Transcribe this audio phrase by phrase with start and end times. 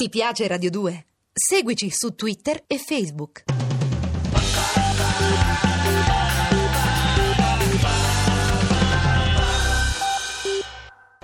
[0.00, 1.06] Ti piace Radio 2?
[1.32, 3.42] Seguici su Twitter e Facebook.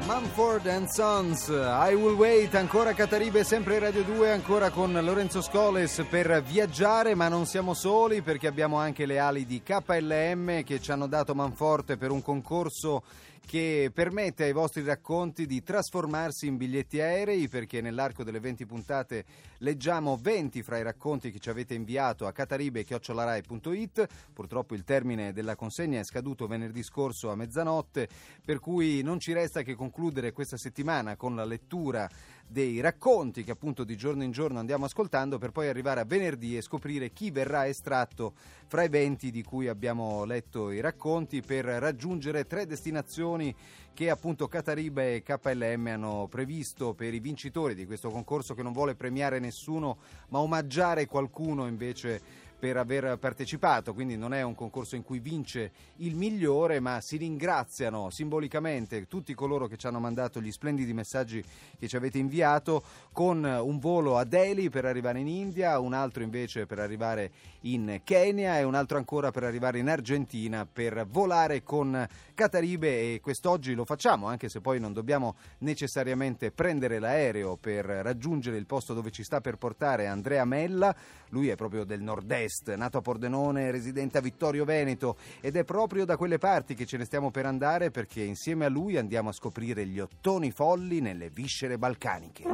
[0.04, 6.04] Mumford and Sons, I Will Wait, ancora Cataribe, sempre Radio 2, ancora con Lorenzo Scoles
[6.10, 10.90] per viaggiare, ma non siamo soli perché abbiamo anche le ali di KLM che ci
[10.90, 13.04] hanno dato manforte per un concorso
[13.46, 19.24] che permette ai vostri racconti di trasformarsi in biglietti aerei perché nell'arco delle 20 puntate
[19.58, 25.56] leggiamo 20 fra i racconti che ci avete inviato a cataribe.it purtroppo il termine della
[25.56, 28.08] consegna è scaduto venerdì scorso a mezzanotte
[28.44, 32.08] per cui non ci resta che concludere questa settimana con la lettura
[32.46, 36.56] dei racconti che appunto di giorno in giorno andiamo ascoltando per poi arrivare a venerdì
[36.56, 38.34] e scoprire chi verrà estratto
[38.74, 43.54] fra i 20 di cui abbiamo letto i racconti per raggiungere tre destinazioni
[43.94, 48.72] che appunto Cataribe e KLM hanno previsto per i vincitori di questo concorso che non
[48.72, 49.98] vuole premiare nessuno
[50.30, 52.20] ma omaggiare qualcuno invece
[52.64, 57.18] per aver partecipato, quindi non è un concorso in cui vince il migliore, ma si
[57.18, 61.44] ringraziano simbolicamente tutti coloro che ci hanno mandato gli splendidi messaggi
[61.78, 66.22] che ci avete inviato con un volo a Delhi per arrivare in India, un altro
[66.22, 67.30] invece per arrivare
[67.64, 73.20] in Kenya e un altro ancora per arrivare in Argentina per volare con Cataribe e
[73.20, 78.94] quest'oggi lo facciamo, anche se poi non dobbiamo necessariamente prendere l'aereo per raggiungere il posto
[78.94, 80.96] dove ci sta per portare Andrea Mella,
[81.28, 85.64] lui è proprio del nord-est Est, nato a Pordenone, residente a Vittorio Veneto ed è
[85.64, 89.30] proprio da quelle parti che ce ne stiamo per andare perché insieme a lui andiamo
[89.30, 92.44] a scoprire gli ottoni folli nelle viscere balcaniche.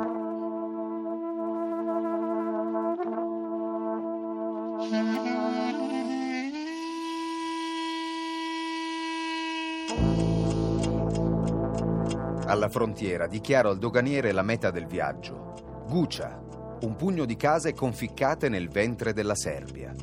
[12.46, 15.84] Alla frontiera dichiaro al doganiere la meta del viaggio.
[15.86, 16.42] Gucia,
[16.82, 19.94] un pugno di case conficcate nel ventre della Serbia.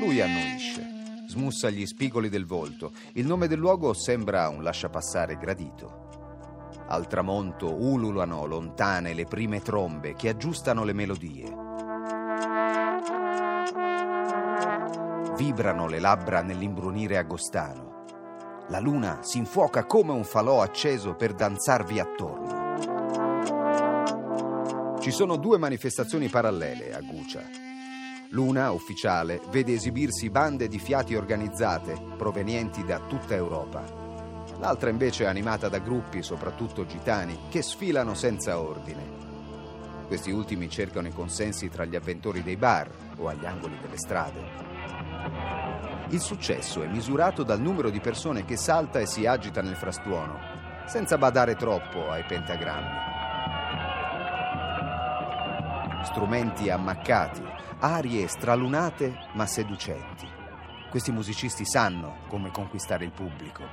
[0.00, 2.92] Lui annuisce, smussa gli spigoli del volto.
[3.14, 6.02] Il nome del luogo sembra un lasciapassare gradito.
[6.88, 11.62] Al tramonto ululano lontane le prime trombe che aggiustano le melodie.
[15.36, 18.04] Vibrano le labbra nell'imbrunire agostano.
[18.68, 22.43] La luna si infuoca come un falò acceso per danzarvi attorno.
[25.04, 27.42] Ci sono due manifestazioni parallele a Gucia.
[28.30, 33.84] L'una, ufficiale, vede esibirsi bande di fiati organizzate provenienti da tutta Europa.
[34.60, 39.02] L'altra invece è animata da gruppi, soprattutto gitani, che sfilano senza ordine.
[40.06, 42.88] Questi ultimi cercano i consensi tra gli avventori dei bar
[43.18, 44.40] o agli angoli delle strade.
[46.08, 50.38] Il successo è misurato dal numero di persone che salta e si agita nel frastuono,
[50.86, 53.13] senza badare troppo ai pentagrammi
[56.14, 57.42] strumenti ammaccati,
[57.80, 60.28] arie stralunate ma seducenti.
[60.88, 63.64] Questi musicisti sanno come conquistare il pubblico.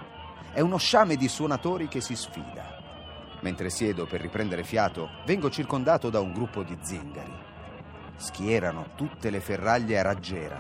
[0.52, 2.80] È uno sciame di suonatori che si sfida.
[3.42, 7.32] Mentre siedo per riprendere fiato, vengo circondato da un gruppo di zingari.
[8.16, 10.60] Schierano tutte le ferraglie a raggiera,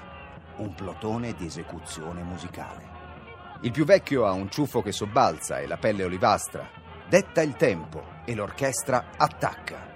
[0.58, 2.90] un plotone di esecuzione musicale.
[3.62, 6.64] Il più vecchio ha un ciuffo che sobbalza e la pelle olivastra.
[7.10, 9.91] Detta il tempo e l'orchestra attacca.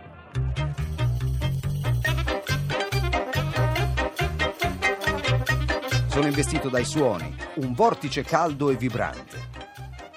[6.16, 9.50] Sono investito dai suoni, un vortice caldo e vibrante,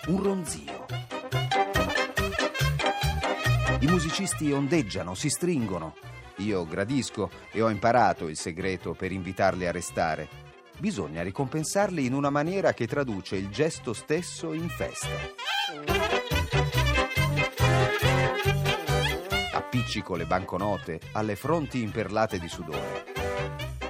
[0.06, 0.86] un ronzio.
[3.81, 5.97] I musicisti ondeggiano, si stringono.
[6.36, 10.28] Io gradisco e ho imparato il segreto per invitarli a restare.
[10.78, 15.09] Bisogna ricompensarli in una maniera che traduce il gesto stesso in festa.
[19.53, 23.04] Appiccico le banconote alle fronti imperlate di sudore.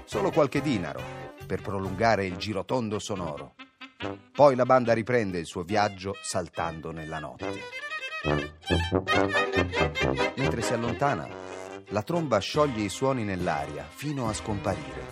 [0.07, 3.55] Solo qualche dinaro per prolungare il girotondo sonoro.
[4.33, 7.63] Poi la banda riprende il suo viaggio saltando nella notte.
[10.37, 11.27] Mentre si allontana,
[11.89, 15.07] la tromba scioglie i suoni nell'aria fino a scomparire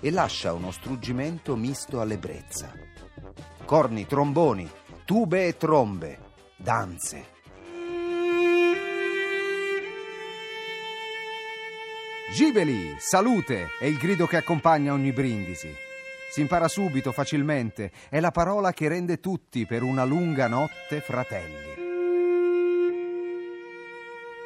[0.00, 2.72] e lascia uno struggimento misto all'ebbrezza.
[3.66, 4.68] Corni, tromboni,
[5.04, 6.18] tube e trombe,
[6.56, 7.36] danze,
[12.30, 15.74] Giveli, salute è il grido che accompagna ogni brindisi.
[16.30, 21.74] Si impara subito, facilmente, è la parola che rende tutti per una lunga notte fratelli.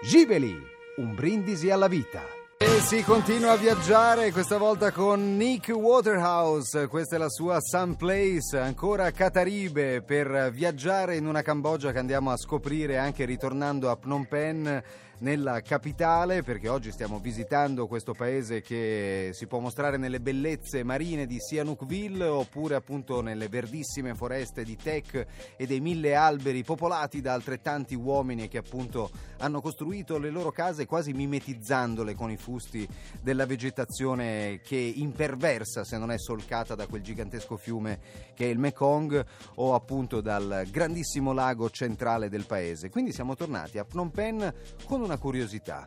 [0.04, 0.56] Giveli,
[0.98, 2.22] un brindisi alla vita.
[2.58, 7.96] E si continua a viaggiare, questa volta con Nick Waterhouse, questa è la sua Sun
[7.96, 13.96] Place, ancora Cataribe per viaggiare in una Cambogia che andiamo a scoprire anche ritornando a
[13.96, 14.84] Phnom Penh
[15.22, 21.26] nella capitale perché oggi stiamo visitando questo paese che si può mostrare nelle bellezze marine
[21.26, 25.26] di Sihanoukville oppure appunto nelle verdissime foreste di Tek
[25.56, 30.86] e dei mille alberi popolati da altrettanti uomini che appunto hanno costruito le loro case
[30.86, 32.86] quasi mimetizzandole con i fusti
[33.22, 38.00] della vegetazione che imperversa se non è solcata da quel gigantesco fiume
[38.34, 39.24] che è il Mekong
[39.56, 42.90] o appunto dal grandissimo lago centrale del paese.
[42.90, 44.54] Quindi siamo tornati a Phnom Penh
[44.84, 45.86] con una una curiosità.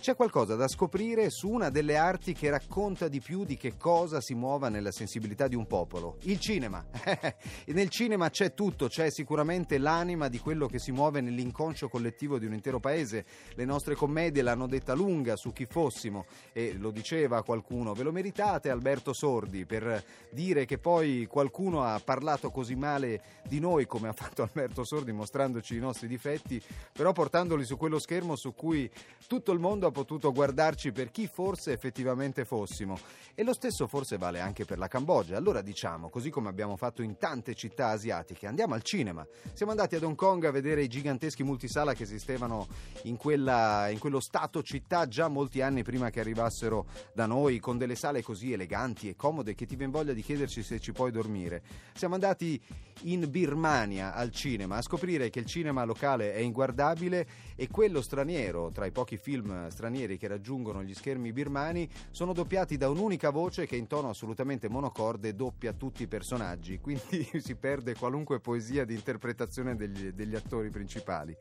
[0.00, 4.20] C'è qualcosa da scoprire su una delle arti che racconta di più di che cosa
[4.20, 6.82] si muova nella sensibilità di un popolo, il cinema.
[7.66, 12.46] Nel cinema c'è tutto, c'è sicuramente l'anima di quello che si muove nell'inconscio collettivo di
[12.46, 13.26] un intero paese.
[13.54, 18.12] Le nostre commedie l'hanno detta lunga su chi fossimo e lo diceva qualcuno, ve lo
[18.12, 24.08] meritate Alberto Sordi per dire che poi qualcuno ha parlato così male di noi come
[24.08, 26.62] ha fatto Alberto Sordi mostrandoci i nostri difetti,
[26.92, 28.88] però portandoli su quello schermo su cui
[29.26, 32.98] tutto il mondo ha potuto guardarci per chi forse effettivamente fossimo.
[33.34, 35.36] E lo stesso forse vale anche per la Cambogia.
[35.36, 39.26] Allora diciamo, così come abbiamo fatto in tante città asiatiche, andiamo al cinema.
[39.52, 42.66] Siamo andati ad Hong Kong a vedere i giganteschi multisala che esistevano
[43.02, 47.78] in, quella, in quello stato città già molti anni prima che arrivassero da noi, con
[47.78, 51.10] delle sale così eleganti e comode che ti viene voglia di chiederci se ci puoi
[51.10, 51.62] dormire.
[51.94, 52.60] Siamo andati
[53.02, 57.26] in Birmania al cinema a scoprire che il cinema locale è inguardabile
[57.60, 62.76] e quello straniero, tra i pochi film stranieri che raggiungono gli schermi birmani, sono doppiati
[62.76, 67.96] da un'unica voce che in tono assolutamente monocorde doppia tutti i personaggi, quindi si perde
[67.96, 71.36] qualunque poesia di interpretazione degli, degli attori principali.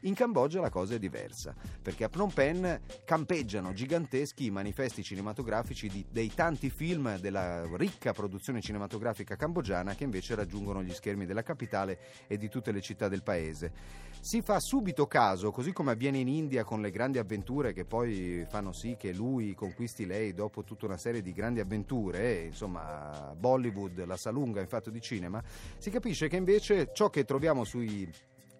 [0.00, 6.04] In Cambogia la cosa è diversa, perché a Phnom Penh campeggiano giganteschi manifesti cinematografici di,
[6.10, 11.98] dei tanti film della ricca produzione cinematografica cambogiana che invece raggiungono gli schermi della capitale
[12.26, 14.10] e di tutte le città del paese.
[14.20, 18.46] Si fa subito caso, così come avviene in India con le grandi avventure che poi
[18.48, 24.04] fanno sì che lui conquisti lei dopo tutta una serie di grandi avventure, insomma Bollywood
[24.04, 25.42] la sa lunga in fatto di cinema,
[25.78, 28.10] si capisce che invece ciò che troviamo sui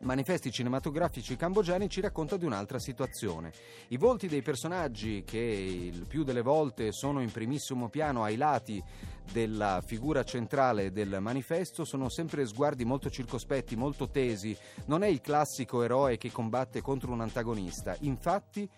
[0.03, 3.53] manifesti cinematografici cambogiani ci racconta di un'altra situazione.
[3.89, 8.83] I volti dei personaggi che il più delle volte sono in primissimo piano ai lati
[9.31, 14.57] della figura centrale del manifesto sono sempre sguardi molto circospetti, molto tesi.
[14.87, 17.97] Non è il classico eroe che combatte contro un antagonista.
[18.01, 18.69] Infatti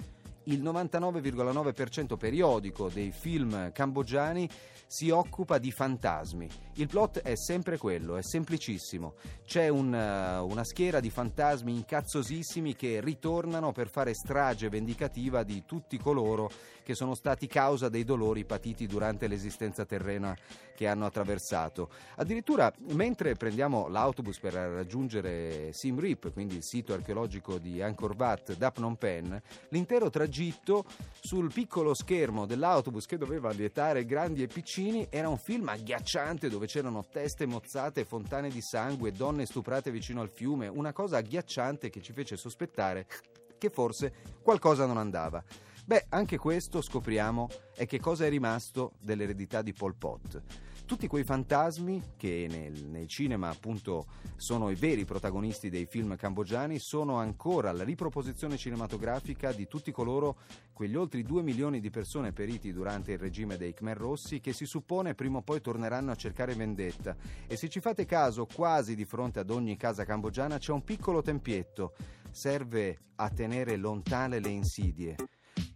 [0.44, 4.48] il 99,9% periodico dei film cambogiani
[4.86, 6.48] si occupa di fantasmi.
[6.74, 9.14] Il plot è sempre quello, è semplicissimo.
[9.44, 15.64] C'è un, uh, una schiera di fantasmi incazzosissimi che ritornano per fare strage vendicativa di
[15.64, 16.50] tutti coloro
[16.84, 20.36] che sono stati causa dei dolori patiti durante l'esistenza terrena
[20.76, 21.88] che hanno attraversato.
[22.16, 28.56] Addirittura, mentre prendiamo l'autobus per raggiungere Sim Reap, quindi il sito archeologico di Angkor Wat
[28.56, 30.84] da Phnom Penh, l'intero tragitto
[31.20, 36.66] sul piccolo schermo dell'autobus che doveva lietare grandi e piccini era un film agghiacciante dove
[36.66, 42.02] c'erano teste mozzate, fontane di sangue, donne stuprate vicino al fiume, una cosa agghiacciante che
[42.02, 43.06] ci fece sospettare
[43.56, 45.42] che forse qualcosa non andava.
[45.86, 50.42] Beh, anche questo scopriamo è che cosa è rimasto dell'eredità di Pol Pot.
[50.86, 56.78] Tutti quei fantasmi che nel, nel, cinema appunto sono i veri protagonisti dei film cambogiani
[56.78, 60.38] sono ancora la riproposizione cinematografica di tutti coloro,
[60.72, 64.64] quegli oltre 2 milioni di persone periti durante il regime dei Khmer Rossi che si
[64.64, 67.14] suppone prima o poi torneranno a cercare vendetta.
[67.46, 71.20] E se ci fate caso, quasi di fronte ad ogni casa cambogiana c'è un piccolo
[71.20, 71.92] tempietto.
[72.30, 75.16] Serve a tenere lontane le insidie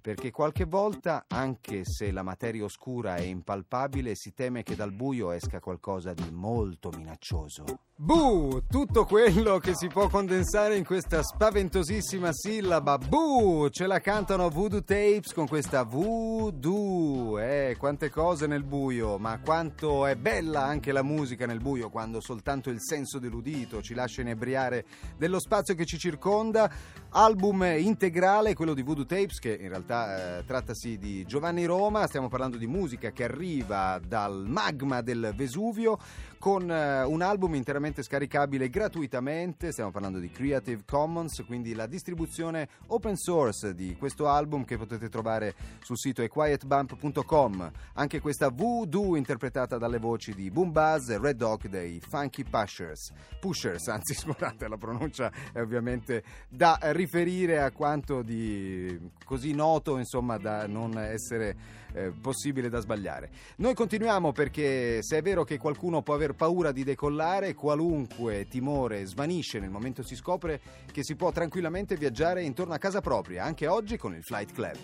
[0.00, 5.30] perché qualche volta, anche se la materia oscura è impalpabile, si teme che dal buio
[5.30, 7.64] esca qualcosa di molto minaccioso.
[8.00, 8.62] Bu!
[8.68, 12.96] Tutto quello che si può condensare in questa spaventosissima sillaba.
[12.96, 13.68] Bu!
[13.70, 17.40] Ce la cantano Voodoo Tapes con questa Voodoo.
[17.40, 22.20] Eh, quante cose nel buio, ma quanto è bella anche la musica nel buio quando
[22.20, 24.84] soltanto il senso dell'udito ci lascia inebriare
[25.16, 26.70] dello spazio che ci circonda.
[27.10, 32.06] Album integrale, quello di Voodoo Tapes, che in realtà eh, trattasi di Giovanni Roma.
[32.06, 35.98] Stiamo parlando di musica che arriva dal magma del Vesuvio
[36.38, 41.86] con eh, un album interamente ovviamente scaricabile gratuitamente, stiamo parlando di Creative Commons, quindi la
[41.86, 47.70] distribuzione open source di questo album che potete trovare sul sito equietbump.com.
[47.94, 53.12] Anche questa Voodoo interpretata dalle voci di Boom Buzz e Red Dog dei Funky Pushers.
[53.40, 60.36] Pushers, anzi scusate, la pronuncia è ovviamente da riferire a quanto di così noto, insomma,
[60.36, 63.30] da non essere eh, possibile da sbagliare.
[63.56, 69.04] Noi continuiamo perché se è vero che qualcuno può aver paura di decollare, qualunque timore
[69.06, 73.66] svanisce nel momento si scopre che si può tranquillamente viaggiare intorno a casa propria, anche
[73.66, 74.76] oggi con il Flight Club.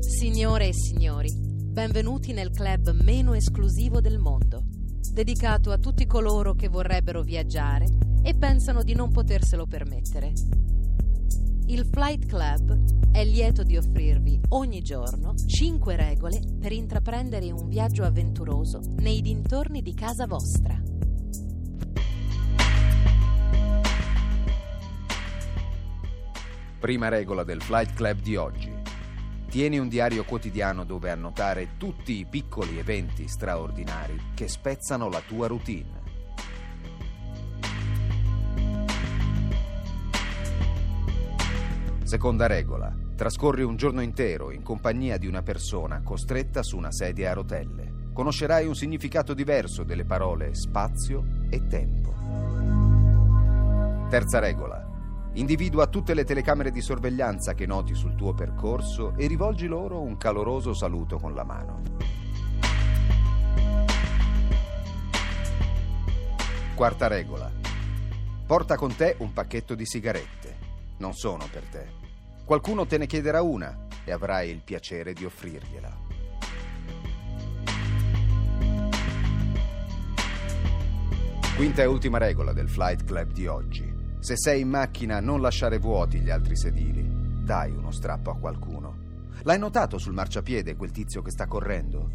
[0.00, 4.62] Signore e signori, benvenuti nel club meno esclusivo del mondo,
[5.12, 7.86] dedicato a tutti coloro che vorrebbero viaggiare
[8.22, 10.32] e pensano di non poterselo permettere.
[11.66, 18.02] Il Flight Club è lieto di offrirvi ogni giorno 5 regole per intraprendere un viaggio
[18.02, 20.76] avventuroso nei dintorni di casa vostra.
[26.80, 28.72] Prima regola del Flight Club di oggi.
[29.48, 35.46] Tieni un diario quotidiano dove annotare tutti i piccoli eventi straordinari che spezzano la tua
[35.46, 36.00] routine.
[42.12, 42.94] Seconda regola.
[43.16, 48.10] Trascorri un giorno intero in compagnia di una persona costretta su una sedia a rotelle.
[48.12, 52.12] Conoscerai un significato diverso delle parole spazio e tempo.
[54.10, 54.86] Terza regola.
[55.32, 60.18] Individua tutte le telecamere di sorveglianza che noti sul tuo percorso e rivolgi loro un
[60.18, 61.80] caloroso saluto con la mano.
[66.74, 67.50] Quarta regola.
[68.44, 70.41] Porta con te un pacchetto di sigarette.
[71.02, 71.84] Non sono per te.
[72.44, 75.98] Qualcuno te ne chiederà una e avrai il piacere di offrirgliela.
[81.56, 83.92] Quinta e ultima regola del Flight Club di oggi.
[84.20, 87.04] Se sei in macchina non lasciare vuoti gli altri sedili.
[87.44, 89.30] Dai uno strappo a qualcuno.
[89.42, 92.10] L'hai notato sul marciapiede quel tizio che sta correndo?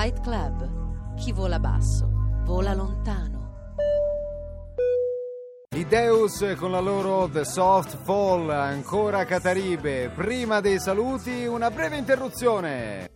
[0.00, 1.14] Flight Club.
[1.16, 2.08] Chi vola basso,
[2.44, 3.74] vola lontano.
[5.76, 10.08] I Deus con la loro The Soft Fall, ancora Cataribe.
[10.08, 13.10] Prima dei saluti, una breve interruzione.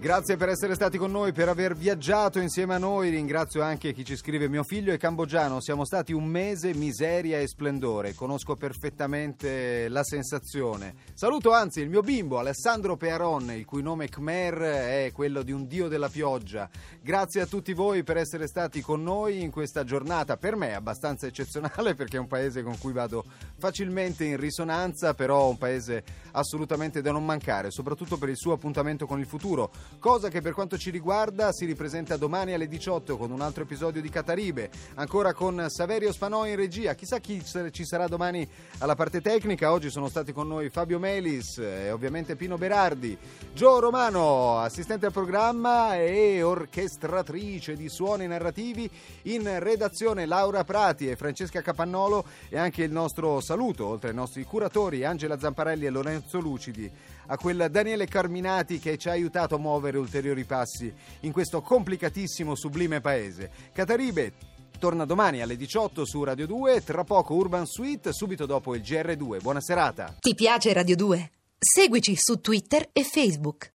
[0.00, 3.10] Grazie per essere stati con noi, per aver viaggiato insieme a noi.
[3.10, 5.60] Ringrazio anche chi ci scrive: Mio figlio è cambogiano.
[5.60, 8.14] Siamo stati un mese miseria e splendore.
[8.14, 10.94] Conosco perfettamente la sensazione.
[11.12, 15.66] Saluto anzi il mio bimbo Alessandro Pearon, il cui nome Khmer è quello di un
[15.66, 16.70] dio della pioggia.
[17.02, 20.38] Grazie a tutti voi per essere stati con noi in questa giornata.
[20.38, 23.22] Per me abbastanza eccezionale perché è un paese con cui vado
[23.58, 29.04] facilmente in risonanza, però un paese assolutamente da non mancare, soprattutto per il suo appuntamento
[29.04, 33.30] con il futuro cosa che per quanto ci riguarda si ripresenta domani alle 18 con
[33.30, 38.06] un altro episodio di Cataribe, ancora con Saverio Spanò in regia, chissà chi ci sarà
[38.06, 43.16] domani alla parte tecnica, oggi sono stati con noi Fabio Melis e ovviamente Pino Berardi,
[43.52, 48.88] Gio Romano, assistente al programma e orchestratrice di suoni narrativi,
[49.22, 54.44] in redazione Laura Prati e Francesca Capannolo e anche il nostro saluto, oltre ai nostri
[54.44, 56.90] curatori Angela Zamparelli e Lorenzo Lucidi,
[57.26, 62.54] a quel Daniele Carminati che ci ha aiutato a muovere ulteriori passi in questo complicatissimo,
[62.54, 63.50] sublime paese.
[63.72, 64.34] Cataribe,
[64.78, 69.40] torna domani alle 18 su Radio 2, tra poco Urban Suite, subito dopo il GR2.
[69.40, 70.14] Buona serata.
[70.20, 71.30] Ti piace Radio 2?
[71.58, 73.68] Seguici su Twitter e Facebook.